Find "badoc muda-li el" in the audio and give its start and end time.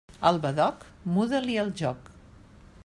0.45-1.71